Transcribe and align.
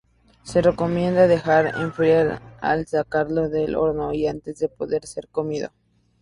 Se 0.41 0.63
recomienda 0.63 1.27
dejar 1.27 1.79
enfriar 1.79 2.41
al 2.59 2.87
sacarlo 2.87 3.49
del 3.49 3.75
horno 3.75 4.13
y 4.13 4.25
antes 4.25 4.57
de 4.57 4.67
poder 4.67 5.05
ser 5.05 5.27
comido. 5.27 5.69